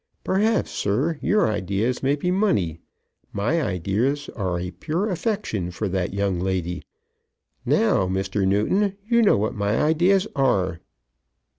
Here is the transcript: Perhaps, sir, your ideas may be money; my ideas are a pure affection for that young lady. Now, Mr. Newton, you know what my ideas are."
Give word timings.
Perhaps, 0.23 0.71
sir, 0.71 1.19
your 1.21 1.47
ideas 1.47 2.01
may 2.01 2.15
be 2.15 2.31
money; 2.31 2.79
my 3.31 3.61
ideas 3.61 4.29
are 4.29 4.59
a 4.59 4.71
pure 4.71 5.07
affection 5.11 5.69
for 5.69 5.87
that 5.87 6.11
young 6.11 6.39
lady. 6.39 6.81
Now, 7.67 8.07
Mr. 8.07 8.43
Newton, 8.47 8.97
you 9.07 9.21
know 9.21 9.37
what 9.37 9.53
my 9.53 9.77
ideas 9.79 10.25
are." 10.35 10.79